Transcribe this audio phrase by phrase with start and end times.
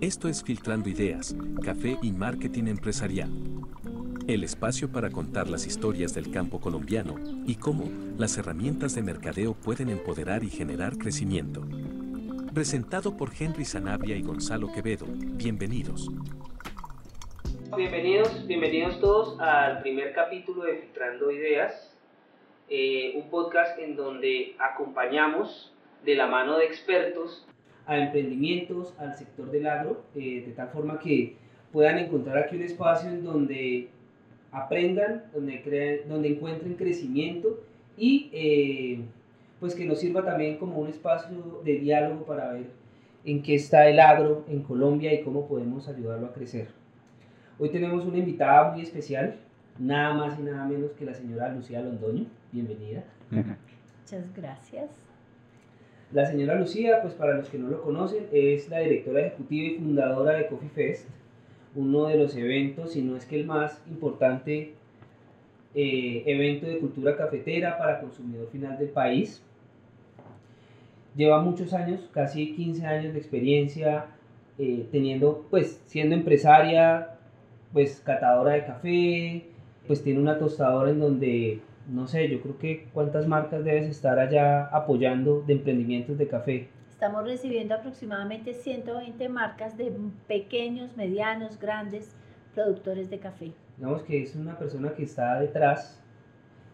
[0.00, 3.32] Esto es Filtrando Ideas, Café y Marketing Empresarial.
[4.28, 9.54] El espacio para contar las historias del campo colombiano y cómo las herramientas de mercadeo
[9.54, 11.64] pueden empoderar y generar crecimiento.
[12.54, 15.06] Presentado por Henry Sanabria y Gonzalo Quevedo.
[15.08, 16.08] Bienvenidos.
[17.76, 21.92] Bienvenidos, bienvenidos todos al primer capítulo de Filtrando Ideas,
[22.68, 27.47] eh, un podcast en donde acompañamos de la mano de expertos
[27.88, 31.36] a emprendimientos, al sector del agro, eh, de tal forma que
[31.72, 33.88] puedan encontrar aquí un espacio en donde
[34.52, 37.64] aprendan, donde, creen, donde encuentren crecimiento
[37.96, 39.00] y eh,
[39.58, 42.66] pues que nos sirva también como un espacio de diálogo para ver
[43.24, 46.68] en qué está el agro en Colombia y cómo podemos ayudarlo a crecer.
[47.58, 49.36] Hoy tenemos una invitada muy especial,
[49.78, 52.26] nada más y nada menos que la señora Lucía Londoño.
[52.52, 53.02] Bienvenida.
[53.30, 55.08] Muchas gracias.
[56.12, 59.74] La señora Lucía, pues para los que no lo conocen, es la directora ejecutiva y
[59.74, 61.08] fundadora de Coffee Fest,
[61.74, 64.72] uno de los eventos, si no es que el más importante
[65.74, 69.42] eh, evento de cultura cafetera para consumidor final del país.
[71.14, 74.06] Lleva muchos años, casi 15 años de experiencia,
[74.56, 77.18] eh, teniendo, pues, siendo empresaria,
[77.72, 79.44] pues, catadora de café,
[79.86, 84.18] pues tiene una tostadora en donde no sé, yo creo que cuántas marcas debes estar
[84.18, 86.68] allá apoyando de emprendimientos de café.
[86.90, 89.92] Estamos recibiendo aproximadamente 120 marcas de
[90.26, 92.14] pequeños, medianos, grandes
[92.54, 93.52] productores de café.
[93.76, 96.02] Digamos que es una persona que está detrás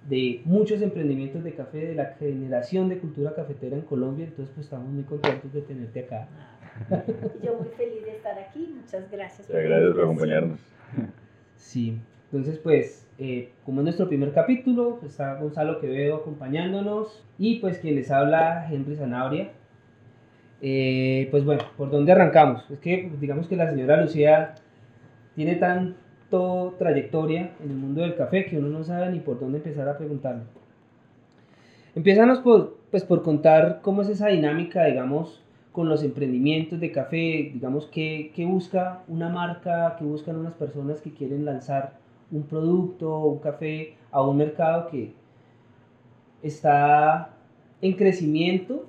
[0.08, 4.66] de muchos emprendimientos de café, de la generación de cultura cafetera en Colombia, entonces pues
[4.66, 6.28] estamos muy contentos de tenerte acá.
[7.42, 9.46] yo muy feliz de estar aquí, muchas gracias.
[9.46, 10.60] Por gracias por acompañarnos.
[11.56, 11.98] Sí,
[12.30, 17.78] entonces pues eh, como es nuestro primer capítulo, pues, está Gonzalo Quevedo acompañándonos y pues
[17.78, 19.53] quien les habla, Henry Zanabria.
[20.61, 22.69] Eh, pues bueno, ¿por dónde arrancamos?
[22.70, 24.54] Es que digamos que la señora Lucía
[25.37, 29.59] tiene tanto trayectoria en el mundo del café que uno no sabe ni por dónde
[29.59, 30.43] empezar a preguntarle.
[31.94, 35.41] Empiezanos por, pues, por contar cómo es esa dinámica, digamos,
[35.71, 41.00] con los emprendimientos de café, digamos, qué, qué busca una marca, qué buscan unas personas
[41.00, 42.03] que quieren lanzar
[42.37, 45.15] un producto, un café a un mercado que
[46.43, 47.34] está
[47.81, 48.87] en crecimiento,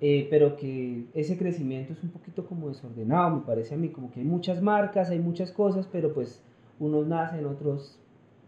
[0.00, 4.10] eh, pero que ese crecimiento es un poquito como desordenado, me parece a mí, como
[4.10, 6.42] que hay muchas marcas, hay muchas cosas, pero pues
[6.78, 7.98] unos nacen, otros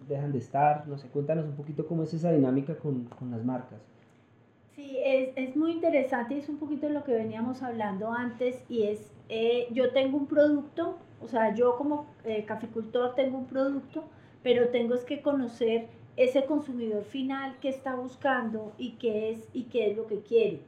[0.09, 3.45] dejan de estar, no sé, cuéntanos un poquito cómo es esa dinámica con, con las
[3.45, 3.81] marcas.
[4.75, 9.13] Sí, es, es, muy interesante, es un poquito lo que veníamos hablando antes y es,
[9.29, 14.05] eh, yo tengo un producto, o sea, yo como eh, caficultor tengo un producto,
[14.43, 19.91] pero tengo que conocer ese consumidor final que está buscando y qué es, y qué
[19.91, 20.61] es lo que quiere.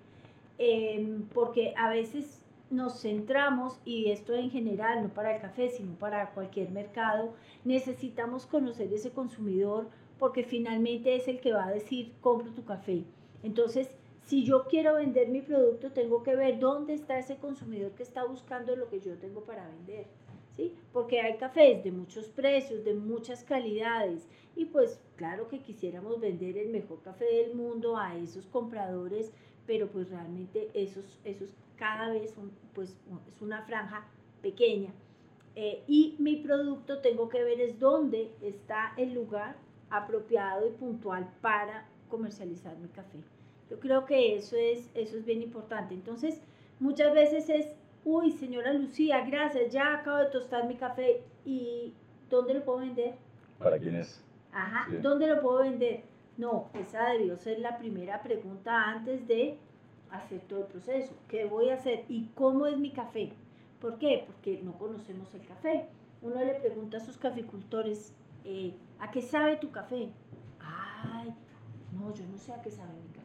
[0.58, 2.40] Em, porque a veces
[2.70, 8.46] nos centramos, y esto en general, no para el café, sino para cualquier mercado, necesitamos
[8.46, 13.04] conocer ese consumidor porque finalmente es el que va a decir, compro tu café.
[13.42, 13.90] Entonces,
[14.22, 18.24] si yo quiero vender mi producto, tengo que ver dónde está ese consumidor que está
[18.24, 20.06] buscando lo que yo tengo para vender.
[20.92, 26.56] Porque hay cafés de muchos precios, de muchas calidades y pues claro que quisiéramos vender
[26.56, 29.32] el mejor café del mundo a esos compradores,
[29.66, 32.96] pero pues realmente esos, esos cada vez son, pues
[33.28, 34.06] es una franja
[34.42, 34.92] pequeña.
[35.56, 39.56] Eh, y mi producto tengo que ver es dónde está el lugar
[39.90, 43.18] apropiado y puntual para comercializar mi café.
[43.70, 45.94] Yo creo que eso es, eso es bien importante.
[45.94, 46.40] Entonces,
[46.80, 47.66] muchas veces es
[48.04, 51.94] uy, señora Lucía, gracias, ya acabo de tostar mi café y
[52.30, 53.14] ¿dónde lo puedo vender?
[53.58, 54.22] ¿Para quién es?
[54.52, 56.04] Ajá, ¿dónde lo puedo vender?
[56.36, 59.58] No, esa debió ser la primera pregunta antes de
[60.10, 61.14] hacer todo el proceso.
[61.28, 62.04] ¿Qué voy a hacer?
[62.08, 63.32] ¿Y cómo es mi café?
[63.80, 64.24] ¿Por qué?
[64.26, 65.88] Porque no conocemos el café.
[66.22, 68.14] Uno le pregunta a sus caficultores,
[68.44, 70.08] eh, ¿a qué sabe tu café?
[70.60, 71.34] Ay,
[71.92, 73.23] no, yo no sé a qué sabe mi café.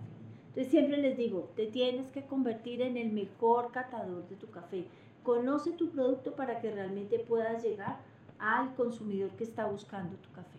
[0.50, 4.86] Entonces siempre les digo, te tienes que convertir en el mejor catador de tu café.
[5.24, 7.98] Conoce tu producto para que realmente puedas llegar
[8.40, 10.58] al consumidor que está buscando tu café.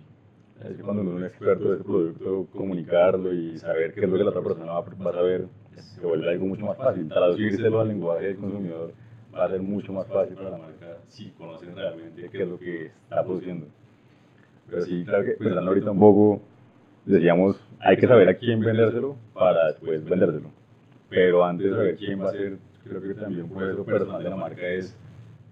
[0.62, 4.08] Es que cuando uno es un experto de ese producto, comunicarlo y saber qué es
[4.08, 7.08] lo que la otra persona va, a saber, se vuelve algo mucho más fácil.
[7.08, 8.92] Traducírselo al lenguaje del consumidor
[9.34, 12.58] va a ser mucho más fácil para la marca si conocen realmente qué es lo
[12.58, 13.66] que está produciendo.
[14.68, 16.42] Pero sí, claro que pensando ahorita un poco,
[17.06, 20.50] decíamos, hay que saber a quién vendérselo para después vendérselo.
[21.08, 24.30] Pero antes de saber quién va a ser, creo que también un proceso personal de
[24.30, 24.96] la marca es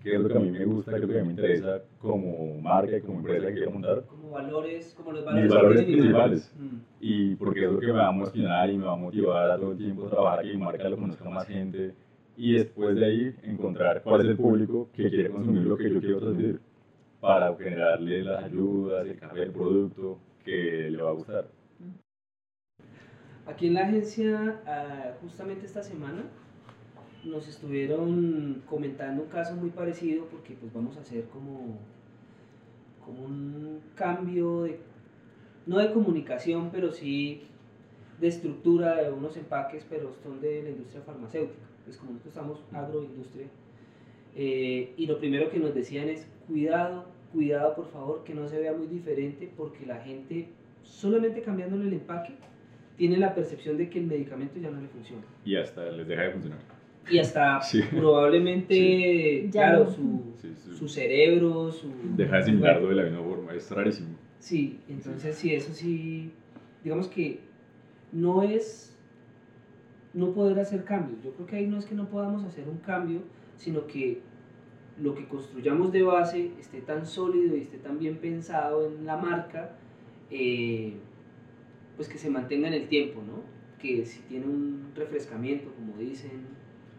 [0.02, 1.34] qué es lo que a mí me gusta, qué es lo que a mí me
[1.34, 4.02] interesa como marca y como empresa que quiero montar.
[4.04, 6.54] Como valores, como los valores, Mis valores principales.
[6.58, 6.76] Mm.
[7.00, 9.56] Y porque es lo que me va a emocionar y me va a motivar a
[9.56, 11.94] todo el tiempo trabajar que mi marca lo conozca más gente
[12.36, 16.00] y después de ahí encontrar cuál es el público que quiere consumir lo que yo
[16.00, 16.60] quiero transmitir
[17.20, 21.46] para generarle las ayudas, el café, el producto que le va a gustar.
[23.48, 26.22] Aquí en la agencia, ah, justamente esta semana,
[27.24, 31.78] nos estuvieron comentando un caso muy parecido porque pues vamos a hacer como,
[33.02, 34.78] como un cambio de,
[35.64, 37.42] no de comunicación, pero sí
[38.20, 41.66] de estructura de unos empaques, pero son de la industria farmacéutica.
[41.86, 43.46] Pues como nosotros estamos agroindustria.
[44.36, 48.60] Eh, y lo primero que nos decían es, cuidado, cuidado por favor, que no se
[48.60, 50.50] vea muy diferente porque la gente,
[50.82, 52.34] solamente cambiándole el empaque,
[52.98, 55.22] tiene la percepción de que el medicamento ya no le funciona.
[55.44, 56.58] Y hasta les deja de funcionar.
[57.08, 57.60] Y hasta
[57.96, 60.34] probablemente, claro, su,
[60.76, 61.90] su, cerebro, su...
[62.16, 64.10] Deja de asimilarlo de la misma forma, es rarísimo.
[64.40, 66.32] Sí, entonces sí, eso sí,
[66.82, 67.40] digamos que
[68.12, 68.96] no es
[70.12, 71.22] no poder hacer cambios.
[71.22, 73.22] Yo creo que ahí no es que no podamos hacer un cambio,
[73.56, 74.20] sino que
[75.00, 79.16] lo que construyamos de base esté tan sólido y esté tan bien pensado en la
[79.16, 79.76] marca,
[80.30, 80.94] eh,
[81.98, 83.42] pues que se mantenga en el tiempo, ¿no?
[83.82, 86.46] Que si tiene un refrescamiento, como dicen,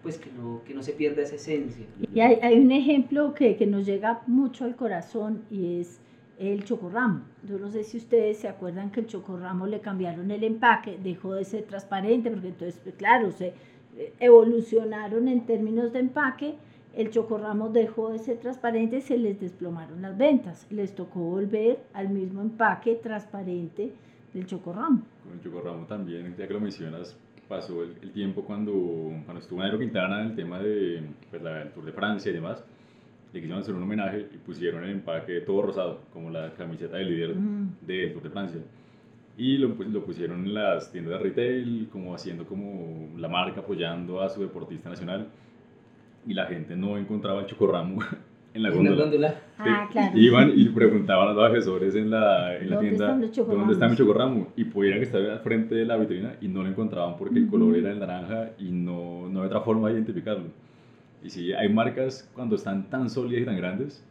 [0.03, 1.85] pues que no, que no se pierda esa esencia.
[2.13, 6.01] Y hay, un ejemplo que, que, nos llega mucho al corazón y es
[6.37, 7.21] el chocorramo.
[7.47, 11.33] Yo no sé si ustedes se acuerdan que el chocorramo le cambiaron el empaque, dejó
[11.33, 13.53] de ser transparente, porque entonces, pues, claro, se
[13.97, 16.55] eh, evolucionaron en términos de empaque,
[16.93, 20.67] el chocorramo dejó de ser transparente y se les desplomaron las ventas.
[20.69, 23.93] Les tocó volver al mismo empaque transparente
[24.33, 25.01] del chocorramo.
[25.23, 27.17] Con el chocorramo también, ya que lo mencionas,
[27.47, 28.71] pasó el, tiempo cuando,
[29.25, 32.35] cuando estuvo Nairo Quintana en el tema de pues, la, el Tour de Francia y
[32.35, 32.63] demás,
[33.33, 37.09] le quisieron hacer un homenaje y pusieron el empaque todo rosado, como la camiseta del
[37.09, 37.77] líder mm.
[37.81, 38.61] del Tour de Francia.
[39.37, 43.61] Y lo, pues, lo pusieron en las tiendas de retail, como haciendo como la marca
[43.61, 45.27] apoyando a su deportista nacional.
[46.27, 48.01] Y la gente no encontraba el chocorramo
[48.53, 49.35] en la góndola.
[49.57, 50.17] Ah, claro.
[50.17, 54.47] Iban y preguntaban a los asesores en la, en la tienda dónde está mi chocorramo
[54.55, 57.75] y podían estaba al frente de la vitrina y no lo encontraban porque el color
[57.75, 60.45] era el naranja y no, no había otra forma de identificarlo.
[61.23, 64.03] Y sí, hay marcas cuando están tan sólidas y tan grandes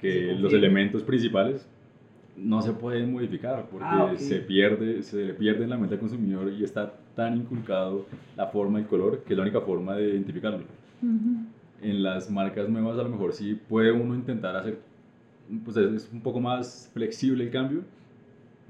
[0.00, 1.68] que los elementos principales
[2.36, 6.00] no se pueden modificar porque ah, se pierde se le pierde en la mente al
[6.00, 8.06] consumidor y está tan inculcado
[8.36, 10.64] la forma y el color que es la única forma de identificarlo
[11.84, 14.78] en las marcas nuevas a lo mejor sí puede uno intentar hacer,
[15.64, 17.82] pues es un poco más flexible el cambio,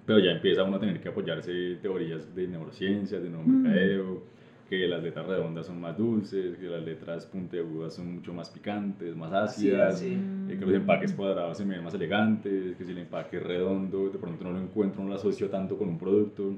[0.04, 4.22] pero ya empieza uno a tener que apoyarse en teorías de neurociencias, de nuevo mercadeo,
[4.68, 9.14] que las letras redondas son más dulces, que las letras puntiagudas son mucho más picantes,
[9.14, 10.18] más ácidas, eh,
[10.48, 14.18] que los empaques cuadrados se ven más elegantes, que si el empaque es redondo, de
[14.18, 16.54] pronto no lo encuentro, no lo asocio tanto con un producto.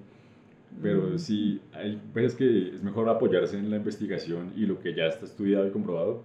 [0.82, 5.04] Pero sí, hay veces que es mejor apoyarse en la investigación y lo que ya
[5.04, 6.22] está estudiado y comprobado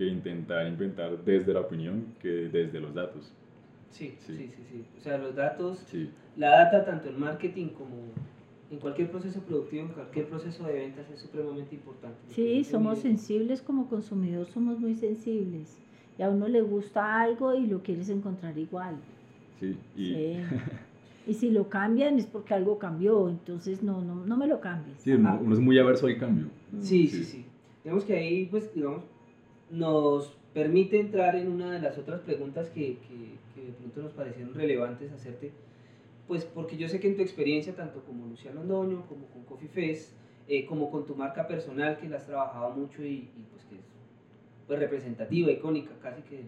[0.00, 3.30] que intentar inventar desde la opinión que desde los datos.
[3.90, 4.84] Sí, sí, sí, sí.
[4.98, 5.84] O sea, los datos,
[6.38, 7.96] la data tanto en marketing como
[8.70, 12.16] en cualquier proceso productivo, en cualquier proceso de ventas es supremamente importante.
[12.28, 15.78] Sí, somos sensibles como consumidores, somos muy sensibles.
[16.18, 18.96] Y a uno le gusta algo y lo quieres encontrar igual.
[19.60, 20.36] Sí, y...
[21.26, 24.96] Y si lo cambian es porque algo cambió, entonces no, no, no me lo cambies.
[25.00, 26.46] Sí, uno, uno es muy averso al cambio.
[26.80, 27.44] Sí, sí, sí.
[27.84, 29.04] Digamos que ahí, pues, digamos,
[29.70, 34.54] nos permite entrar en una de las otras preguntas que, que, de pronto nos parecieron
[34.54, 35.52] relevantes hacerte,
[36.26, 39.68] pues porque yo sé que en tu experiencia, tanto como Luciano Andoño, como con Coffee
[39.68, 40.12] Fest,
[40.48, 43.82] eh, como con tu marca personal, que la has trabajado mucho y, pues que es
[44.66, 46.46] pues, representativa, icónica casi que del,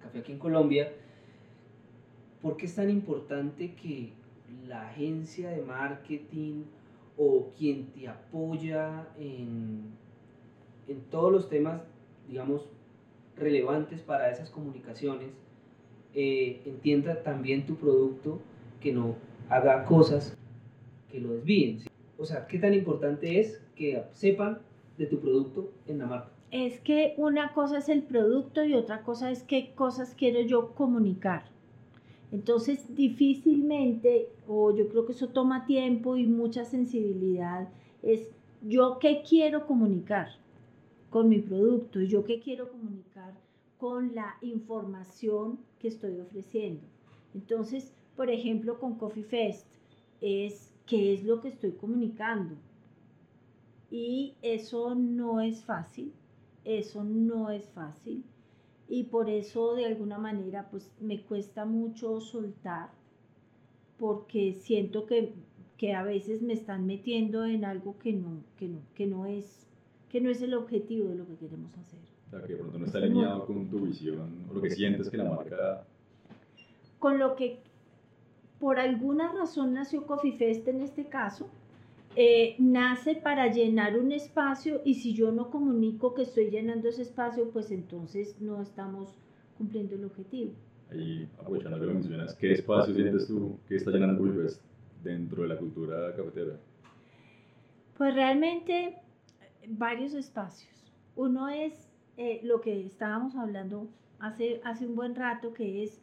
[0.00, 0.92] café aquí en Colombia,
[2.40, 4.12] ¿por qué es tan importante que
[4.66, 6.62] la agencia de marketing
[7.16, 9.82] o quien te apoya en,
[10.88, 11.82] en todos los temas
[12.30, 12.62] digamos,
[13.36, 15.30] relevantes para esas comunicaciones,
[16.14, 18.38] eh, entienda también tu producto,
[18.80, 19.16] que no
[19.48, 20.36] haga cosas
[21.10, 21.80] que lo desvíen.
[22.18, 24.58] O sea, ¿qué tan importante es que sepan
[24.96, 26.30] de tu producto en la marca?
[26.52, 30.72] Es que una cosa es el producto y otra cosa es qué cosas quiero yo
[30.74, 31.44] comunicar.
[32.32, 37.68] Entonces, difícilmente, o yo creo que eso toma tiempo y mucha sensibilidad,
[38.02, 38.28] es
[38.62, 40.28] yo qué quiero comunicar
[41.10, 43.34] con mi producto y yo qué quiero comunicar
[43.78, 46.82] con la información que estoy ofreciendo.
[47.34, 49.66] Entonces, por ejemplo, con Coffee Fest
[50.20, 52.54] es qué es lo que estoy comunicando.
[53.90, 56.12] Y eso no es fácil,
[56.64, 58.22] eso no es fácil.
[58.88, 62.90] Y por eso de alguna manera pues me cuesta mucho soltar
[63.98, 65.32] porque siento que,
[65.76, 69.69] que a veces me están metiendo en algo que no, que no, que no es
[70.10, 72.00] que no es el objetivo de lo que queremos hacer.
[72.26, 75.08] O sea, que de pronto no está alineado con tu visión o lo que sientes
[75.08, 75.84] que la marca...
[76.98, 77.60] Con lo que
[78.58, 81.48] por alguna razón nació Coffee Fest en este caso,
[82.16, 87.02] eh, nace para llenar un espacio y si yo no comunico que estoy llenando ese
[87.02, 89.14] espacio, pues entonces no estamos
[89.56, 90.52] cumpliendo el objetivo.
[90.90, 94.62] Ahí, aprovechando lo que mencionas, ¿qué espacio sientes tú que está llenando Coffee Fest
[95.02, 96.58] dentro de la cultura cafetera?
[97.96, 98.96] Pues realmente
[99.68, 100.92] varios espacios.
[101.16, 103.88] Uno es eh, lo que estábamos hablando
[104.18, 106.00] hace, hace un buen rato, que es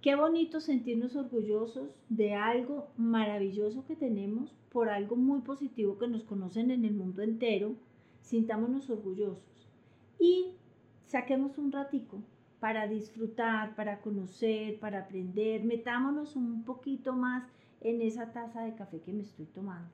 [0.00, 6.24] qué bonito sentirnos orgullosos de algo maravilloso que tenemos, por algo muy positivo que nos
[6.24, 7.74] conocen en el mundo entero,
[8.20, 9.68] sintámonos orgullosos.
[10.18, 10.52] Y
[11.04, 12.22] saquemos un ratico
[12.60, 17.44] para disfrutar, para conocer, para aprender, metámonos un poquito más
[17.80, 19.90] en esa taza de café que me estoy tomando.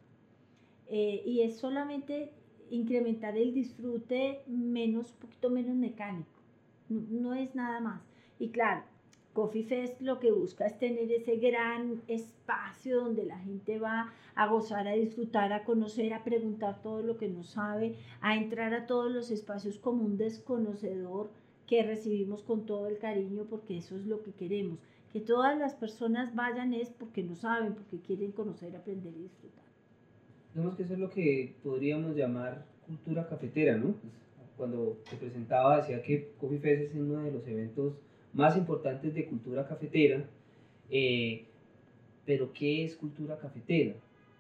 [0.87, 2.33] Eh, y es solamente
[2.71, 6.30] incrementar el disfrute menos, poquito menos mecánico.
[6.88, 8.02] No, es nada más.
[8.38, 8.83] Y claro,
[9.33, 14.47] Coffee Fest lo que busca es tener ese gran espacio donde la gente va a
[14.47, 18.87] gozar, a disfrutar, a conocer, a preguntar todo lo que no sabe, a entrar a
[18.87, 21.30] todos los espacios como un desconocedor
[21.66, 24.78] que recibimos con todo el cariño porque eso es lo que queremos.
[25.12, 29.63] Que todas las personas vayan es porque no saben, porque quieren conocer, aprender y disfrutar.
[30.54, 33.87] Digamos que eso es lo que podríamos llamar cultura cafetera, ¿no?
[33.87, 34.12] Pues,
[34.56, 37.94] cuando te presentaba decía que Coffee Fest es uno de los eventos
[38.32, 40.25] más importantes de cultura cafetera,
[40.90, 41.44] eh,
[42.25, 43.94] pero ¿qué es cultura cafetera?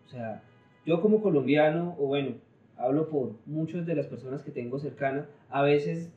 [0.06, 0.42] O sea,
[0.86, 2.36] yo como colombiano, o bueno,
[2.76, 6.12] hablo por muchas de las personas que tengo cercanas, a veces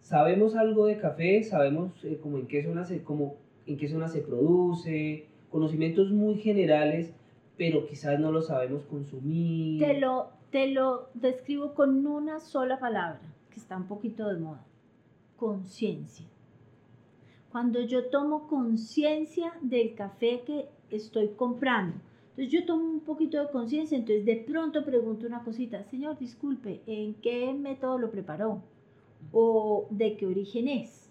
[0.00, 3.36] sabemos algo de café, sabemos eh, como en qué zona se, como
[3.66, 7.12] en qué zona se produce, conocimientos muy generales,
[7.60, 9.82] pero quizás no lo sabemos consumir.
[9.82, 14.64] Te lo, te lo describo con una sola palabra, que está un poquito de moda,
[15.36, 16.24] conciencia.
[17.52, 21.96] Cuando yo tomo conciencia del café que estoy comprando,
[22.30, 26.80] entonces yo tomo un poquito de conciencia, entonces de pronto pregunto una cosita, señor, disculpe,
[26.86, 28.62] ¿en qué método lo preparó?
[29.32, 31.10] ¿O de qué origen es?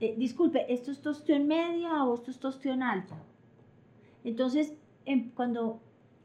[0.00, 3.16] Eh, disculpe, ¿esto es tostión media o esto es tostión alta?
[4.24, 4.74] Entonces,
[5.34, 5.80] cuando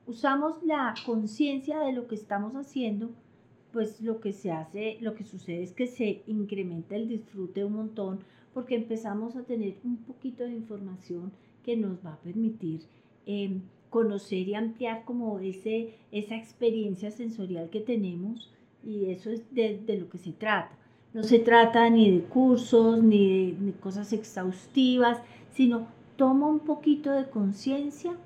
[0.10, 3.12] usamos la conciencia de lo que estamos haciendo,
[3.72, 7.74] pues lo que se hace, lo que sucede es que se incrementa el disfrute un
[7.74, 8.20] montón
[8.52, 11.32] porque empezamos a tener un poquito de información
[11.64, 12.82] que nos va a permitir
[13.28, 13.62] em,
[13.92, 18.52] conocer y ampliar como ese, esa experiencia sensorial que tenemos
[18.84, 20.76] y eso es de, lo que se trata.
[21.14, 25.20] No se trata ni de cursos ni de cosas exhaustivas,
[25.52, 25.88] sino
[26.18, 28.18] toma un poquito de conciencia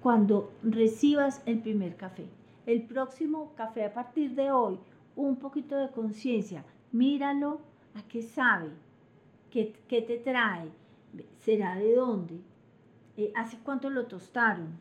[0.00, 2.26] cuando recibas el primer café.
[2.66, 4.78] El próximo café a partir de hoy,
[5.16, 7.60] un poquito de conciencia, míralo
[7.94, 8.70] a qué sabe,
[9.50, 10.68] qué, te trae,
[11.40, 12.40] será de dónde,
[13.16, 14.78] eh, hace cuánto lo tostaron.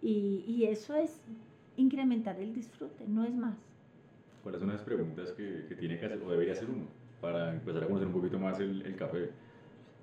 [0.00, 1.22] Y, eso es
[1.76, 3.56] incrementar el disfrute, no es más.
[4.42, 6.84] ¿Cuáles son las preguntas que, tiene que hacer o debería hacer uno
[7.22, 9.30] para empezar a conocer un poquito más el café?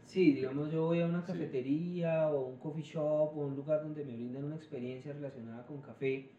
[0.05, 4.03] Sí, digamos yo voy a una cafetería o un coffee shop o un lugar donde
[4.03, 6.29] me brindan una experiencia relacionada con café.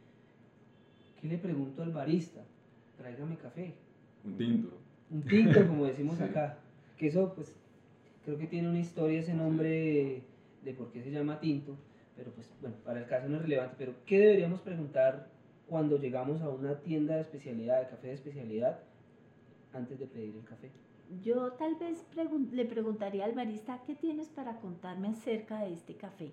[1.20, 2.42] ¿Qué le pregunto al barista?
[2.98, 3.74] Tráigame café.
[4.24, 4.68] Un tinto.
[5.10, 6.58] Un tinto, como decimos acá.
[6.98, 7.54] Que eso, pues,
[8.24, 10.22] creo que tiene una historia ese nombre
[10.62, 11.76] de, por qué se llama tinto.
[12.16, 13.76] Pero, pues, bueno, para el caso no es relevante.
[13.78, 15.28] Pero, ¿qué deberíamos preguntar
[15.68, 18.80] cuando llegamos a una tienda de especialidad, de café de especialidad,
[19.72, 20.70] antes de pedir el café?
[21.20, 22.04] Yo tal vez
[22.52, 26.32] le preguntaría al barista, ¿qué tienes para contarme acerca de este café?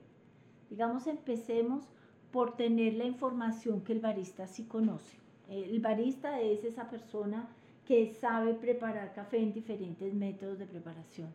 [0.69, 1.83] Digamos, empecemos
[2.31, 5.17] por tener la información que el barista sí conoce.
[5.49, 7.49] El barista es esa persona
[7.85, 11.29] que sabe preparar café en diferentes métodos de preparación.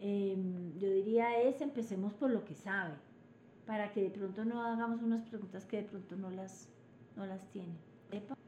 [0.00, 2.94] Em, yo diría es, empecemos por lo que sabe,
[3.66, 6.68] para que de pronto no hagamos unas preguntas que de pronto no las,
[7.16, 7.72] no las tiene.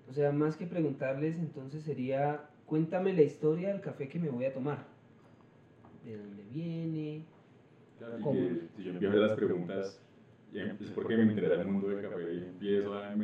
[0.09, 4.45] O sea, más que preguntarles, entonces sería cuéntame la historia del café que me voy
[4.45, 4.87] a tomar.
[6.05, 7.25] ¿De dónde viene?
[7.99, 10.00] Claro, y si yo empiezo a hacer las preguntas,
[10.55, 13.15] es porque me interesa el mundo del café y empiezo a, a,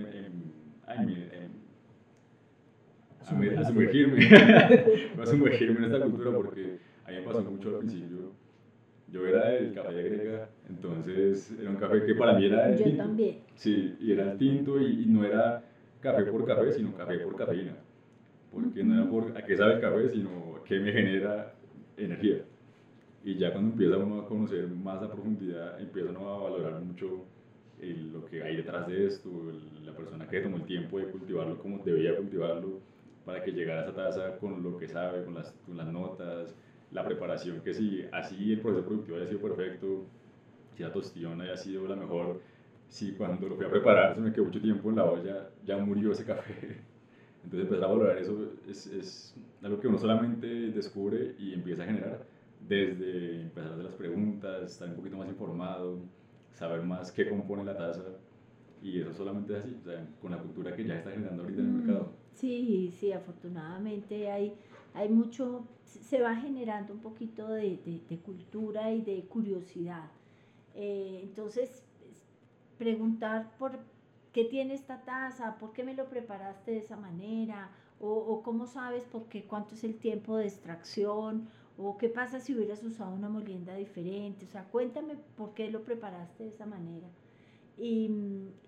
[3.65, 4.19] sumergirme,
[5.23, 8.33] a sumergirme en esta cultura porque a mí me pasó mucho al principio.
[9.13, 12.79] Yo era del café de grega, entonces era un café que para mí era el
[12.79, 13.39] Yo también.
[13.55, 15.63] Sí, y era el tinto y no era
[16.01, 17.86] café por café, sino café por cafeína
[18.57, 21.55] porque no era por a qué sabe el café, sino qué me genera
[21.97, 22.43] energía.
[23.23, 27.25] Y ya cuando empieza uno a conocer más a profundidad, empieza uno a valorar mucho
[27.81, 29.31] lo que hay detrás de esto,
[29.85, 32.81] la persona que tomó el tiempo de cultivarlo como debía cultivarlo,
[33.27, 36.55] para que llegara a esa taza con lo que sabe, con las, con las notas,
[36.93, 40.07] la preparación, que si así el proceso productivo haya sido perfecto,
[40.75, 42.41] si la tostión haya sido la mejor,
[42.89, 45.77] si cuando lo fui a preparar se me quedó mucho tiempo en la olla, ya
[45.79, 46.79] murió ese café.
[47.47, 48.37] Entonces empezar a valorar eso
[48.69, 52.27] es, es algo que uno solamente descubre y empieza a generar
[52.69, 56.01] desde empezar a hacer las preguntas, estar un poquito más informado,
[56.53, 58.03] saber más qué compone la taza
[58.83, 61.61] y eso solamente es así, o sea, con la cultura que ya está generando ahorita
[61.63, 62.13] en el Mm, mercado.
[62.33, 64.53] Sí, sí, afortunadamente hay,
[64.93, 70.11] hay mucho, se va generando un poquito de, de- de cultura y de curiosidad.
[70.75, 72.23] Eh, entonces, es
[72.77, 73.79] preguntar por
[74.37, 79.03] qué tiene esta taza, por qué me lo preparaste de esa manera, o, cómo sabes
[79.05, 83.31] por qué, cuánto es el tiempo de extracción, o qué pasa si hubieras usado una
[83.31, 87.09] molienda diferente, o sea, cuéntame por qué lo preparaste de esa manera.
[87.79, 88.11] Y,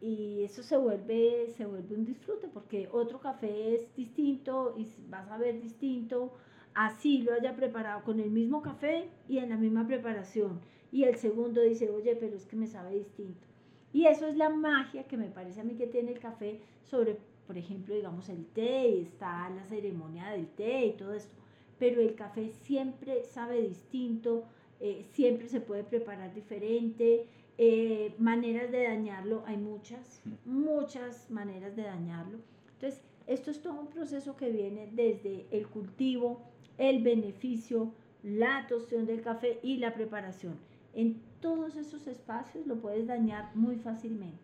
[0.00, 5.30] y eso se vuelve, se vuelve un disfrute porque otro café es distinto y vas
[5.30, 6.32] a ver distinto,
[6.72, 10.62] así lo haya preparado con el mismo café y en la misma preparación.
[10.90, 13.47] Y el segundo dice, oye, pero es que me sabe distinto.
[13.92, 17.16] Y eso es la magia que me parece a mí que tiene el café sobre,
[17.46, 21.34] por ejemplo, digamos el té, y está la ceremonia del té y todo esto.
[21.78, 24.44] Pero el café siempre sabe distinto,
[24.80, 27.26] eh, siempre se puede preparar diferente.
[27.56, 32.38] Eh, maneras de dañarlo, hay muchas, muchas maneras de dañarlo.
[32.74, 36.40] Entonces, esto es todo un proceso que viene desde el cultivo,
[36.78, 37.92] el beneficio,
[38.22, 40.56] la tostión del café y la preparación.
[40.94, 44.38] En todos esos espacios lo puedes dañar muy fácilmente.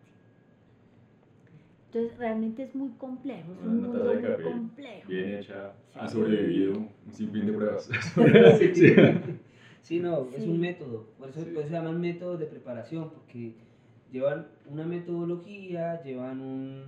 [1.87, 5.07] Entonces, realmente es muy complejo, es un Una mundo muy café complejo.
[5.09, 6.13] bien hecha, ha Sí.
[6.15, 7.89] sobrevivido un sinfín de pruebas.
[8.73, 8.93] Sí.
[9.81, 10.49] Sí, no, es Sí.
[10.49, 11.05] un método.
[11.19, 11.45] Por eso, Sí.
[11.51, 13.53] por eso se llaman métodos de preparación, porque
[14.11, 16.83] llevan una metodología, llevan un-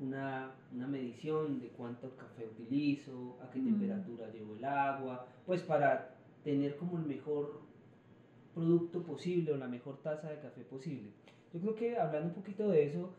[0.00, 3.64] una, una medición de cuánto café utilizo, a qué Mm.
[3.66, 7.60] temperatura llevo el agua, pues para tener como el mejor
[8.56, 11.10] producto posible o la mejor taza de café posible.
[11.52, 13.12] Yo creo que hablando un poquito de eso,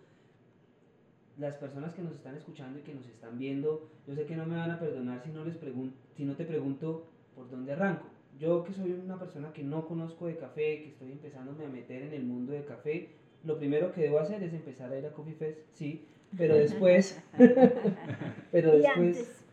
[1.37, 4.47] las personas que nos están escuchando y que nos están viendo, yo sé que no
[4.47, 8.07] me van a perdonar si no les pregun- si no te pregunto por dónde arranco.
[8.39, 12.01] Yo que soy una persona que no conozco de café, que estoy empezándome a meter
[12.01, 13.09] en el mundo de café,
[13.43, 16.03] lo primero que debo hacer es empezar a ir a Coffee Fest, sí,
[16.35, 17.21] pero después,
[18.51, 19.43] pero y después, antes,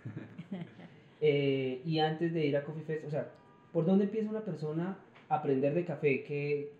[1.20, 3.30] eh, y antes de ir a Coffee Fest, o sea,
[3.72, 6.24] ¿por dónde empieza una persona aprender de café?
[6.24, 6.72] ¿Qué,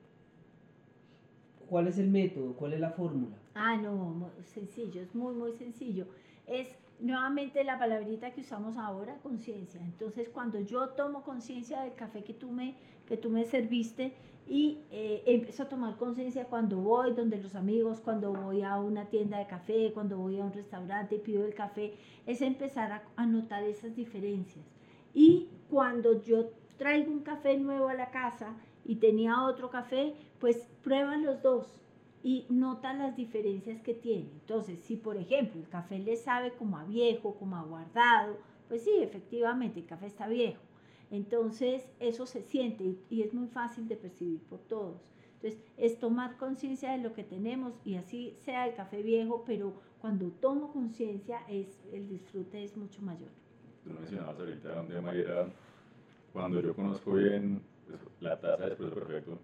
[1.68, 2.54] ¿Cuál es el método?
[2.54, 3.36] ¿Cuál es la fórmula?
[3.54, 6.06] Ah, no, mu- sencillo, es muy, muy sencillo.
[6.46, 6.68] Es
[7.00, 9.80] nuevamente la palabrita que usamos ahora, conciencia.
[9.82, 12.74] Entonces, cuando yo tomo conciencia del café que tú me,
[13.06, 14.12] que tú me serviste
[14.46, 19.06] y eh, empiezo a tomar conciencia cuando voy donde los amigos, cuando voy a una
[19.08, 21.94] tienda de café, cuando voy a un restaurante y pido el café,
[22.26, 24.64] es empezar a, a notar esas diferencias.
[25.14, 30.68] Y cuando yo traigo un café nuevo a la casa y tenía otro café, pues
[30.82, 31.80] prueban los dos
[32.22, 34.30] y nota las diferencias que tiene.
[34.32, 38.82] Entonces, si por ejemplo el café le sabe como a viejo, como a guardado, pues
[38.82, 40.60] sí, efectivamente el café está viejo.
[41.10, 45.00] Entonces, eso se siente y, es muy fácil de percibir por todos.
[45.34, 49.74] Entonces, es tomar conciencia de lo que tenemos y así sea el café viejo, pero
[50.00, 53.28] cuando tomo conciencia es el disfrute es mucho mayor.
[53.84, 55.46] Tú mencionabas ahorita donde Mayra,
[56.34, 59.38] cuando yo conozco bien pues, la taza de espresso perfecto,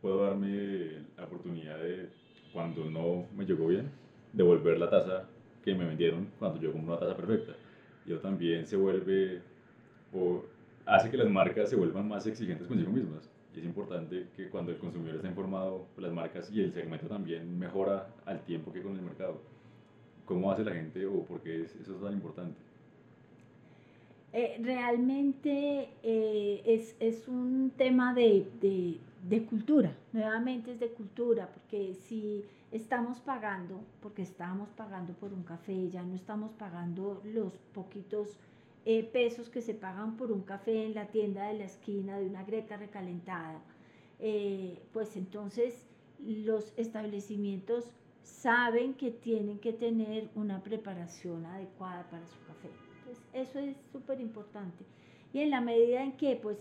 [0.00, 2.08] puedo darme la oportunidad de,
[2.54, 3.90] cuando no me llegó bien,
[4.32, 5.28] devolver la taza
[5.62, 7.52] que me vendieron cuando yo compro una taza perfecta.
[8.06, 9.42] Y eso también se vuelve,
[10.14, 10.42] o
[10.86, 13.30] hace que las marcas se vuelvan más exigentes consigo mismas.
[13.54, 17.58] Y es importante que cuando el consumidor está informado, las marcas y el segmento también
[17.58, 19.38] mejora al tiempo que con el mercado.
[20.24, 22.65] ¿Cómo hace la gente o por qué es, eso es tan importante?
[24.38, 29.00] Eh, realmente eh, es, es un tema de, de-
[29.46, 35.88] cultura, nuevamente es de cultura, porque si estamos pagando, porque estamos pagando por un café,
[35.88, 38.38] ya no estamos pagando los poquitos
[38.84, 42.26] eh, pesos que se pagan por un café en la tienda de la esquina de
[42.26, 43.62] una greta recalentada,
[44.92, 45.86] pues entonces
[46.18, 47.90] los establecimientos
[48.22, 52.85] saben que tienen que tener una preparación adecuada para su café.
[53.06, 54.84] Entonces, eso es súper importante.
[55.32, 56.58] Y en la medida en que pues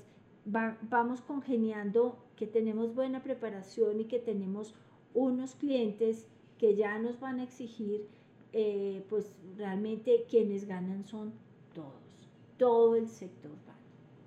[0.54, 4.76] va- vamos congeniando que tenemos buena preparación y que tenemos
[5.14, 6.28] unos clientes
[6.60, 8.08] que ya nos van a exigir,
[8.54, 11.34] eh, pues realmente quienes ganan son
[11.74, 13.80] todos, todo el sector gana.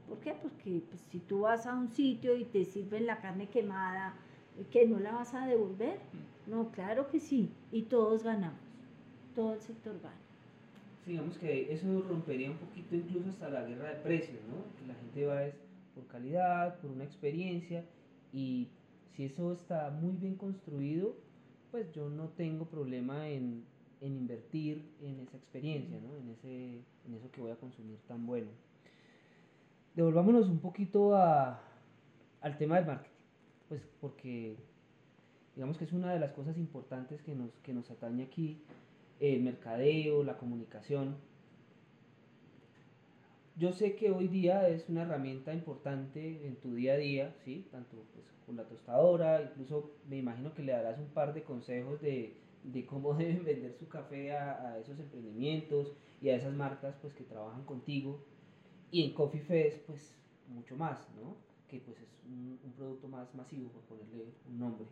[0.08, 0.34] ¿Por qué?
[0.34, 4.16] Porque pues, si tú vas a un sitio y te sirven la carne quemada,
[4.70, 6.00] que no la vas a devolver.
[6.46, 8.58] No, claro que sí, y todos ganamos.
[9.34, 10.27] todo el sector gane.
[11.08, 14.62] Digamos que eso rompería un poquito incluso hasta la guerra de precios, ¿no?
[14.78, 15.54] Que la gente va es
[15.94, 17.82] por calidad, por una experiencia
[18.30, 18.68] y
[19.16, 21.16] si eso está muy bien construido,
[21.70, 23.64] pues yo no tengo problema en,
[24.02, 26.14] en invertir en esa experiencia, ¿no?
[26.16, 28.50] en, ese, en eso que voy a consumir tan bueno.
[29.96, 31.60] Devolvámonos un poquito a,
[32.42, 33.16] al tema del marketing,
[33.68, 34.56] pues porque
[35.56, 38.62] digamos que es una de las cosas importantes que nos, que nos atañe aquí,
[39.20, 41.16] el mercadeo, la comunicación.
[43.56, 47.66] Yo sé que hoy día es una herramienta importante en tu día a día, ¿sí?
[47.72, 52.00] tanto pues, con la tostadora, incluso me imagino que le darás un par de consejos
[52.00, 56.94] de, de cómo deben vender su café a, a, esos emprendimientos y a esas marcas
[57.00, 58.24] pues, que trabajan contigo.
[58.90, 60.14] Y en Coffee Fest, pues
[60.48, 61.48] mucho más, ¿no?
[61.68, 64.86] que pues, es un, un producto más masivo, por ponerle un nombre.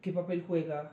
[0.00, 0.92] ¿Qué papel juega,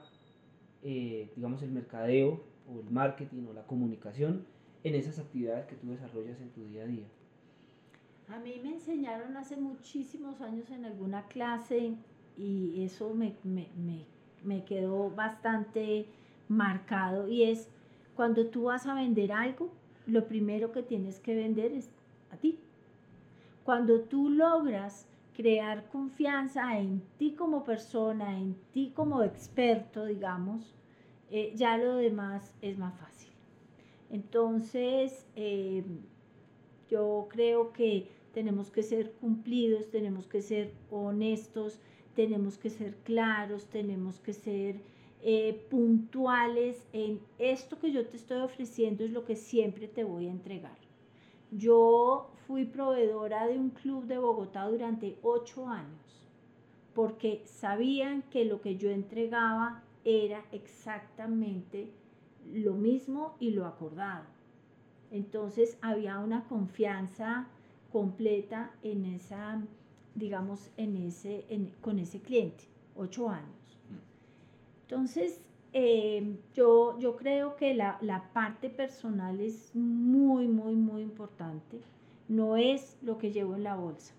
[0.83, 4.45] eh, digamos, el mercadeo o el marketing o la comunicación
[4.83, 7.05] en esas actividades que tú desarrollas en tu día a día?
[8.29, 11.93] A mí me enseñaron hace muchísimos años en alguna clase
[12.37, 14.05] y eso me, me, me,
[14.43, 16.07] me quedó bastante
[16.49, 17.69] marcado y es
[18.15, 19.69] cuando tú vas a vender algo,
[20.05, 21.89] lo primero que tienes que vender es
[22.31, 22.59] a ti.
[23.63, 25.07] Cuando tú logras
[25.37, 30.75] crear confianza en ti como persona, en ti como experto, digamos,
[31.29, 33.31] eh, ya lo demás es más fácil.
[34.09, 35.83] Entonces, eh,
[36.89, 41.79] yo creo que tenemos que ser cumplidos, tenemos que ser honestos,
[42.15, 44.81] tenemos que ser claros, tenemos que ser
[45.21, 50.27] eh, puntuales en esto que yo te estoy ofreciendo es lo que siempre te voy
[50.27, 50.77] a entregar.
[51.51, 56.07] Yo fui proveedora de un club de Bogotá durante ocho años
[56.97, 61.91] porque sabían que lo que yo entregaba era exactamente
[62.51, 64.25] lo mismo y lo acordado.
[65.11, 67.45] Entonces había una confianza
[67.91, 69.61] completa en esa,
[70.15, 71.45] digamos, en ese,
[71.81, 72.63] con ese cliente,
[72.95, 73.77] ocho años.
[74.81, 75.39] Entonces,
[75.73, 81.79] eh, yo, yo creo que la, la, parte personal es muy, muy, muy importante.
[82.27, 84.13] No es lo que llevo en la bolsa,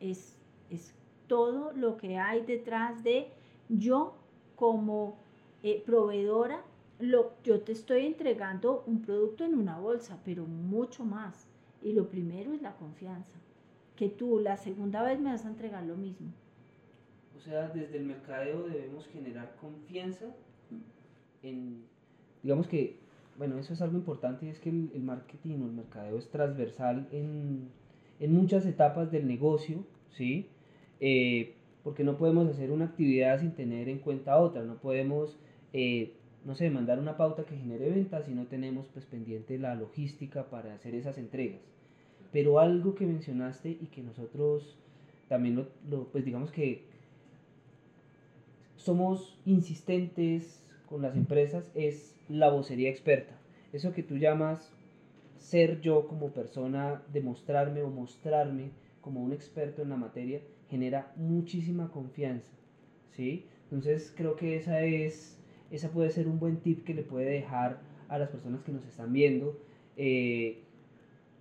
[0.00, 0.38] es,
[0.70, 0.94] es
[1.26, 3.28] todo lo que hay detrás de
[3.68, 4.14] yo
[4.54, 5.16] como
[5.62, 6.62] eh, proveedora.
[6.98, 11.46] Lo, yo te estoy entregando un producto en una bolsa, pero mucho más.
[11.82, 13.38] Y lo primero es la confianza,
[13.96, 16.28] que tú la segunda vez me vas a entregar lo mismo.
[17.36, 20.26] O sea, desde el mercadeo debemos generar confianza
[22.42, 22.98] digamos que,
[23.38, 27.68] bueno, eso es algo importante, es que el, marketing o el mercadeo es transversal en,
[28.20, 30.48] en muchas etapas del negocio, ¿sí?
[31.00, 35.38] Eh, porque no podemos hacer una actividad sin tener en cuenta otra, no podemos,
[35.72, 39.74] eh, no sé, mandar una pauta que genere ventas si no tenemos pues pendiente la
[39.74, 41.60] logística para hacer esas entregas.
[42.32, 44.76] Pero algo que mencionaste y que nosotros
[45.28, 46.84] también lo, lo pues digamos que
[48.76, 53.38] somos insistentes, con las empresas es la vocería experta.
[53.72, 54.72] Eso que tú llamas
[55.38, 58.70] ser yo como persona, demostrarme o mostrarme
[59.00, 62.50] como un experto en la materia, genera muchísima confianza.
[63.12, 63.46] ¿sí?
[63.64, 65.38] Entonces creo que esa, es,
[65.70, 68.84] esa puede ser un buen tip que le puede dejar a las personas que nos
[68.86, 69.58] están viendo.
[69.96, 70.62] Eh,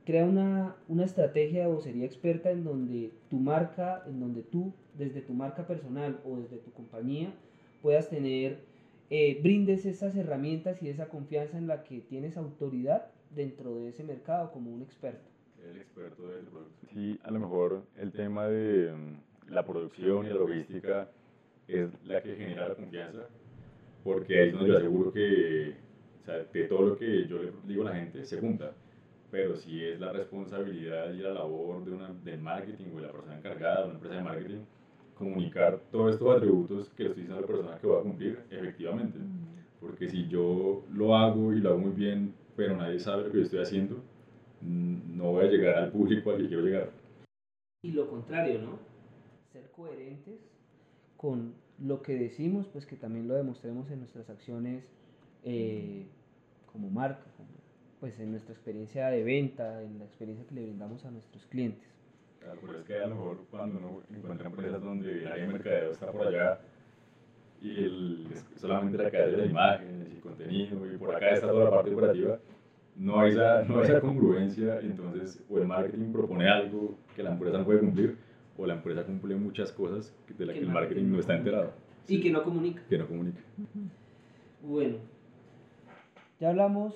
[0.05, 5.21] crea una, una estrategia de vocería experta en donde tu marca, en donde tú, desde
[5.21, 7.33] tu marca personal o desde tu compañía,
[7.81, 8.59] puedas tener
[9.09, 14.03] eh, brindes esas herramientas y esa confianza en la que tienes autoridad dentro de ese
[14.03, 15.29] mercado como un experto.
[15.69, 16.87] El experto del producto.
[16.93, 21.09] Sí, a lo mejor el tema de mm, la producción y la logística
[21.67, 23.27] es la que genera la confianza,
[24.03, 25.73] porque ahí es donde yo aseguro que
[26.21, 28.71] o sea, de todo lo que yo le digo a la gente se junta,
[29.31, 33.11] pero si es la responsabilidad y la labor de una, del marketing o de la
[33.11, 34.61] persona encargada de una empresa de marketing,
[35.15, 39.19] comunicar todos estos atributos que estoy diciendo a la persona que va a cumplir efectivamente.
[39.79, 43.37] Porque si yo lo hago y lo hago muy bien, pero nadie sabe lo que
[43.37, 43.97] yo estoy haciendo,
[44.61, 46.91] mm, no voy a llegar al público al que quiero llegar.
[47.83, 48.79] Y lo contrario, ¿no?
[49.51, 50.39] Ser coherentes
[51.17, 54.83] con lo que decimos, pues que también lo demostremos en nuestras acciones
[55.43, 56.07] eh,
[56.71, 57.25] como marca,
[57.99, 61.94] pues en nuestra experiencia de venta, en la experiencia que le brindamos a nuestros clientes.
[62.45, 65.91] Claro, es que a lo mejor cuando uno encuentra empresas donde el área de mercadeo
[65.91, 66.59] está por allá
[67.61, 71.71] y el, solamente la cadena de imágenes y contenido y por acá está toda la
[71.71, 72.37] parte operativa,
[72.95, 77.31] no hay esa, no hay esa congruencia, entonces o el marketing propone algo que la
[77.31, 78.17] empresa no puede cumplir
[78.57, 81.73] o la empresa cumple muchas cosas de las que, el marketing no está enterado.
[82.07, 82.83] Y que no comunica.
[82.87, 83.41] Que no comunica.
[84.61, 84.97] Bueno,
[86.39, 86.93] Ya hablamos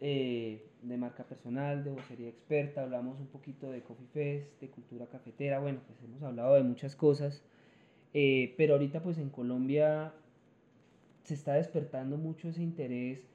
[0.00, 5.06] eh, de marca personal, de vocería experta, hablamos un poquito de Coffee Fest, de cultura
[5.06, 7.42] cafetera, bueno, pues hemos hablado de muchas cosas,
[8.14, 10.12] eh, pero ahorita pues en Colombia
[11.24, 13.26] se está despertando mucho ese interés,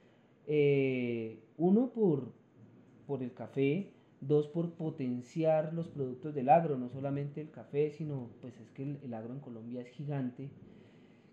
[0.47, 2.31] eh, uno por,
[3.07, 3.91] por el café,
[4.27, 8.83] dos por potenciar los productos del agro, no solamente el café, sino pues es que
[9.03, 10.49] el, agro en Colombia es gigante.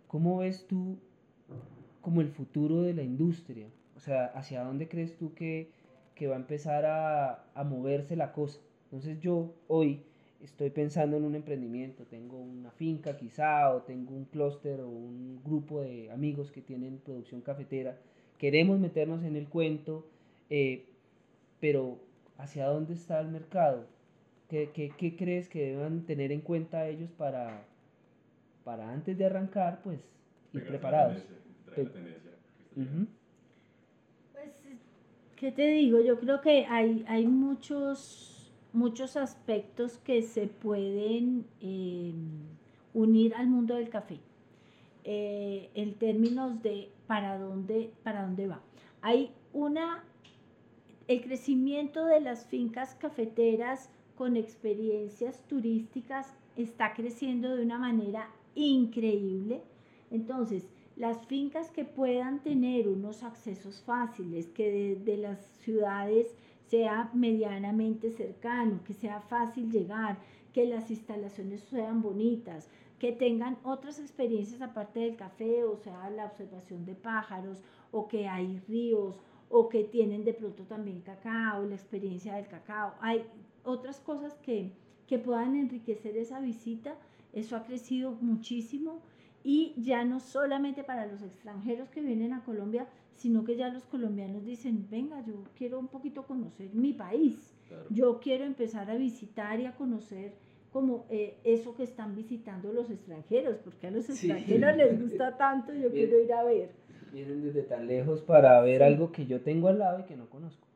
[0.07, 0.99] ¿Cómo ves tú
[2.01, 3.69] como el futuro de la industria?
[3.97, 5.71] O sea, ¿hacia dónde crees tú que,
[6.15, 8.61] que va a empezar a, a, moverse la cosa?
[8.85, 10.03] Entonces yo hoy
[10.43, 15.41] estoy pensando en un emprendimiento, tengo una finca quizá, o tengo un clúster o un
[15.45, 17.99] grupo de amigos que tienen producción cafetera,
[18.39, 20.07] queremos meternos en el cuento,
[20.49, 20.87] eh,
[21.61, 21.99] pero
[22.39, 23.87] hacia dónde está el mercado,
[24.51, 27.63] ¿Qué, qué, qué, crees que deban tener en cuenta ellos para,
[28.65, 30.01] para antes de arrancar, pues,
[30.53, 31.23] ir preparados?
[35.41, 36.01] ¿Qué te digo?
[36.01, 42.13] Yo creo que hay, hay muchos, muchos aspectos que se pueden eh,
[42.93, 44.21] unir al mundo del café.
[45.03, 48.61] Eh, en términos de para dónde, para dónde va.
[49.01, 50.05] Hay una
[51.09, 59.63] el crecimiento de las fincas cafeteras con experiencias turísticas está creciendo de una manera increíble.
[60.11, 60.69] Entonces,
[61.01, 66.27] las fincas que puedan tener unos accesos fáciles, que de, las ciudades
[66.69, 70.19] sea medianamente cercano, que sea fácil llegar,
[70.53, 76.27] que las instalaciones sean bonitas, que tengan otras experiencias aparte del café, o sea, la
[76.27, 79.17] observación de pájaros, o que hay ríos,
[79.49, 82.93] o que tienen de pronto también cacao, la experiencia del cacao.
[83.01, 83.25] Hay
[83.65, 84.71] otras cosas que,
[85.07, 86.95] que puedan enriquecer esa visita.
[87.33, 89.01] Eso ha crecido muchísimo
[89.43, 93.85] y ya no solamente para los extranjeros que vienen a Colombia, sino que ya los
[93.85, 97.55] colombianos dicen, venga, yo quiero un poquito conocer mi país,
[97.89, 100.33] yo quiero empezar a visitar y a conocer
[100.73, 105.73] como eh, eso que están visitando los extranjeros, porque a los extranjeros les gusta tanto,
[105.73, 106.81] yo quiero ir a ver
[107.13, 110.29] vienen desde tan lejos para ver algo que yo tengo al lado y que no
[110.29, 110.67] conozco.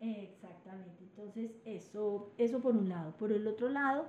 [0.00, 3.12] Exactamente, entonces eso, eso por un lado.
[3.18, 4.06] Por el otro lado,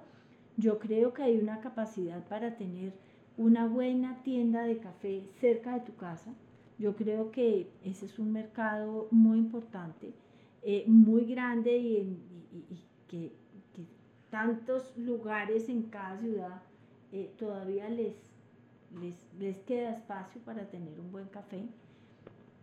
[0.57, 2.93] yo creo que hay una capacidad para tener
[3.39, 6.33] una buena tienda de café cerca de tu casa.
[6.77, 10.11] Yo creo que ese es un mercado muy importante,
[10.61, 12.19] eh, muy grande y,
[13.07, 13.31] que,
[14.29, 16.61] tantos lugares en cada ciudad
[17.11, 18.13] eh, todavía les,
[19.39, 21.63] les, queda espacio para tener un buen café,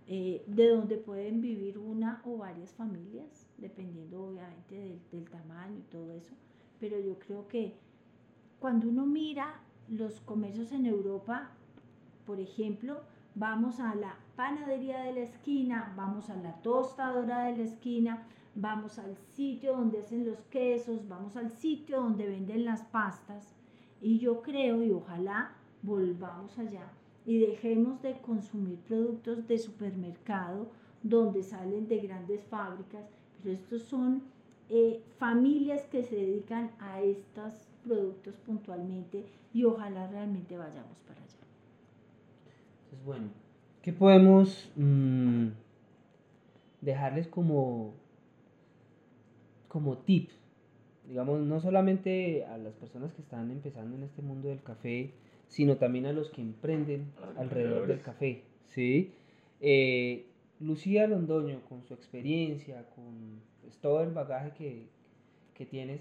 [0.07, 6.13] eh, de donde pueden vivir una o varias familias, dependiendo obviamente del, tamaño y todo
[6.13, 6.35] eso.
[6.79, 7.75] Pero yo creo que
[8.61, 11.51] cuando uno mira los comercios en Europa,
[12.27, 13.01] por ejemplo,
[13.35, 18.99] vamos a la panadería de la esquina, vamos a la tostadora de la esquina, vamos
[18.99, 23.55] al sitio donde hacen los quesos, vamos al sitio donde venden las pastas.
[24.01, 26.91] Y yo creo, y ojalá volvamos allá
[27.27, 30.69] y dejemos de consumir productos de supermercado
[31.03, 33.05] donde salen de grandes fábricas,
[33.43, 34.23] pero estos son
[34.69, 41.33] eh, familias que se dedican a estos productos puntualmente y ojalá realmente vayamos para allá.
[42.85, 43.29] Entonces, bueno,
[43.83, 45.49] ¿qué podemos mm,
[46.81, 47.95] dejarles como,
[49.69, 50.31] como tip?
[51.09, 55.13] Digamos, no solamente a las personas que están empezando en este mundo del café,
[55.49, 58.43] sino también a los que emprenden alrededor del café.
[58.67, 59.13] ¿sí?
[59.61, 60.27] Eh,
[60.61, 64.89] Lucía Londoño, con su experiencia, con pues, todo el bagaje que,
[65.55, 66.01] que, tienes,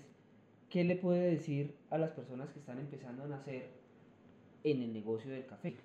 [0.70, 3.70] ¿qué le puede decir a las personas que están empezando a nacer
[4.64, 5.76] en el negocio del café?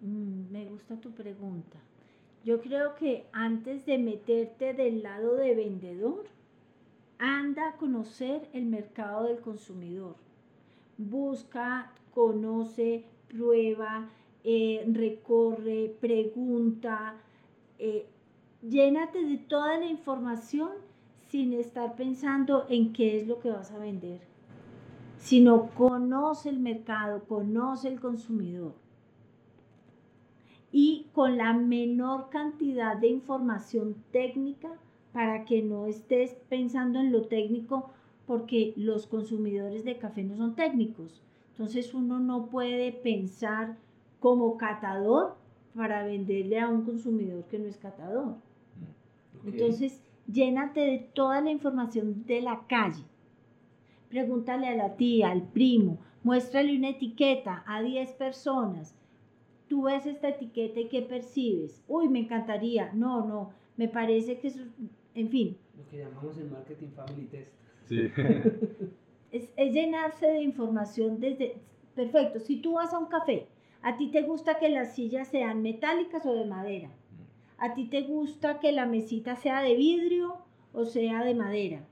[0.00, 1.78] Mm, me gusta tu pregunta.
[2.44, 6.24] Yo creo que antes de meterte del lado de vendedor,
[7.18, 10.16] anda a conocer el mercado del consumidor.
[10.96, 14.08] Busca conoce, prueba,
[14.42, 17.14] eh, recorre, pregunta,
[17.78, 18.06] eh,
[18.62, 20.70] llénate de toda la información
[21.30, 24.20] sin estar pensando en qué es lo que vas a vender,
[25.16, 28.74] sino conoce el mercado, conoce el consumidor.
[30.72, 34.70] Y con la menor cantidad de información técnica
[35.12, 37.90] para que no estés pensando en lo técnico,
[38.26, 41.22] porque los consumidores de café no son técnicos
[41.60, 43.76] entonces uno no puede pensar
[44.18, 45.36] como catador
[45.74, 48.36] para venderle a un consumidor que no es catador.
[49.44, 50.00] Mm, Entonces,
[50.32, 53.04] llénate de toda la información de la calle.
[54.08, 58.96] Pregúntale a la tía, al primo, muéstrale una etiqueta a 10 personas.
[59.68, 61.80] tú ves esta etiqueta y qué percibes.
[61.86, 62.92] Uy, me encantaría.
[62.92, 64.60] No, no, me parece que eso,
[65.14, 65.56] en fin.
[65.76, 67.52] Lo que llamamos el marketing family test.
[67.86, 68.10] Sí.
[69.32, 71.60] Es, es llenarse de información desde...
[71.94, 73.46] Perfecto, si tú vas a un café,
[73.80, 76.90] a ti te gusta que las sillas sean metálicas o de madera.
[77.60, 80.38] A ti te gusta que la mesita sea de vidrio
[80.72, 81.86] o sea de madera.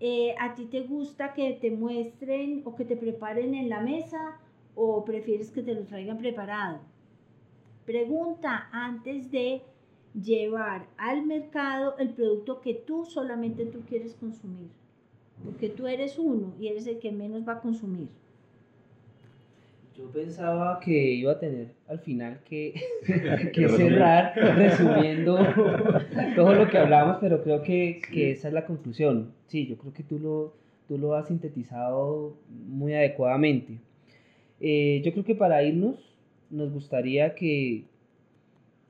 [0.00, 4.40] Eh, a ti te gusta que te muestren o que te preparen en la mesa
[4.74, 6.80] o prefieres que te lo traigan preparado.
[7.86, 9.62] Pregunta antes de
[10.20, 14.68] llevar al mercado el producto que tú solamente tú quieres consumir.
[15.44, 18.08] Porque tú eres uno y eres el que menos va a consumir.
[19.98, 22.72] Yo pensaba que iba a tener al final que,
[23.52, 25.36] que cerrar resumiendo
[26.36, 29.32] todo lo que hablamos, pero creo que, que, esa es la conclusión.
[29.48, 30.54] Sí, yo creo que tú lo,
[30.86, 33.80] tú lo has sintetizado muy adecuadamente.
[34.60, 36.16] Eh, yo creo que para irnos
[36.48, 37.82] nos gustaría que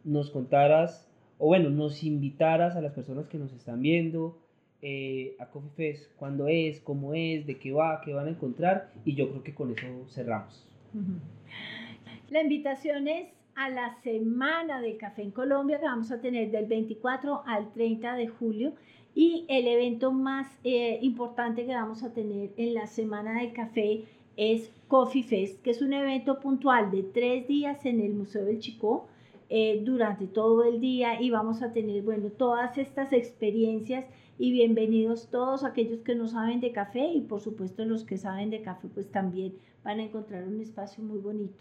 [0.04, 4.36] nos contaras, o bueno, nos invitaras a las personas que nos están viendo,
[4.82, 8.92] eh, a Coffee Fest, cuándo es, cómo es, de qué va, qué van a encontrar,
[9.06, 10.68] y yo creo que con eso cerramos.
[12.30, 16.66] La invitación es a la Semana del Café en Colombia que vamos a tener del
[16.66, 18.72] 24 al 30 de julio
[19.14, 24.04] y el evento más eh, importante que vamos a tener en la Semana del Café
[24.36, 28.60] es Coffee Fest, que es un evento puntual de tres días en el Museo del
[28.60, 29.08] Chicó
[29.50, 34.04] eh, durante todo el día y vamos a tener, bueno, todas estas experiencias
[34.38, 38.50] y bienvenidos todos aquellos que no saben de café y por supuesto los que saben
[38.50, 41.58] de café pues también van a encontrar un espacio muy bonito.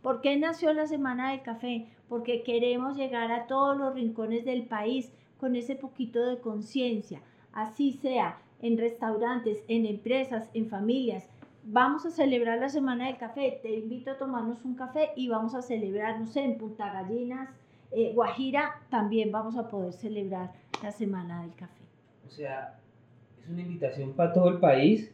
[0.00, 1.88] ¿Por qué nació la Semana del Café?
[2.08, 7.20] Porque queremos llegar a todos los rincones del país con ese poquito de conciencia,
[7.52, 11.28] así sea en restaurantes, en empresas, en familias.
[11.64, 15.54] Vamos a celebrar la Semana del Café, te invito a tomarnos un café y vamos
[15.54, 17.50] a celebrar, no sé, en Punta Gallinas,
[17.90, 21.79] eh, Guajira, también vamos a poder celebrar la Semana del Café.
[22.30, 22.78] O sea,
[23.42, 25.12] es una invitación para todo el país,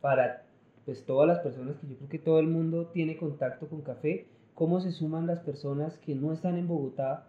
[0.00, 0.44] para
[0.84, 4.26] pues todas las personas que yo creo que todo el mundo tiene contacto con café,
[4.54, 7.26] cómo se suman las personas que no están en Bogotá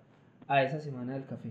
[0.48, 1.50] a esa semana del café.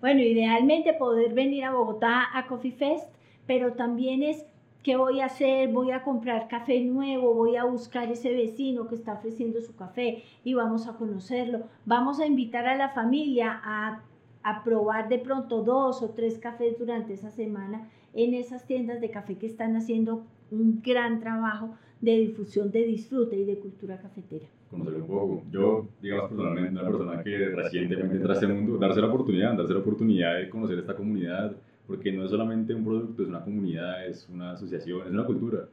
[0.00, 3.06] Bueno, idealmente poder venir a Bogotá a Coffee Fest,
[3.46, 4.46] pero también es
[4.82, 8.94] qué voy a hacer, voy a comprar café nuevo, voy a buscar ese vecino que
[8.94, 11.64] está ofreciendo su café y vamos a conocerlo.
[11.84, 14.02] Vamos a invitar a la familia a,
[14.46, 19.10] a probar de pronto dos o tres cafés durante esa semana en esas tiendas de
[19.10, 24.46] café que están haciendo un gran trabajo de difusión de disfrute y de cultura cafetera.
[24.70, 25.42] Conocer un poco.
[25.50, 29.80] Yo, digamos, personalmente, una persona que recientemente entraste al mundo, darse la oportunidad, darse la
[29.80, 31.56] oportunidad de conocer esta comunidad,
[31.88, 35.66] porque no es solamente un producto, es una comunidad, es una asociación, es una cultura.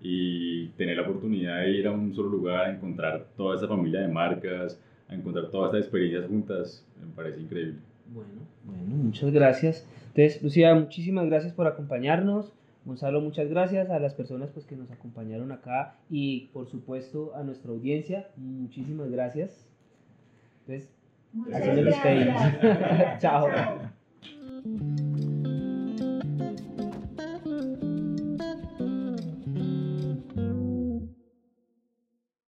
[0.00, 4.00] Y tener la oportunidad de ir a un solo lugar, a encontrar toda esta familia
[4.00, 7.74] de marcas, a encontrar todas estas experiencias juntas, me parece increíble.
[8.08, 9.86] Bueno, bueno, muchas gracias.
[10.08, 12.52] Entonces, Lucía, muchísimas gracias por acompañarnos.
[12.84, 17.42] Gonzalo, muchas gracias a las personas pues, que nos acompañaron acá y por supuesto a
[17.42, 19.66] nuestra audiencia, muchísimas gracias.
[20.60, 20.88] Entonces,
[21.32, 23.18] Muchas gracias.
[23.20, 23.48] Chao.